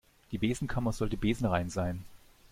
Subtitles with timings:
[0.31, 2.03] Die Besenkammer sollte besenrein sein.